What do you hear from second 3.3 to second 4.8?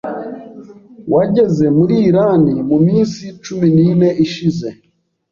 cumi nine ishize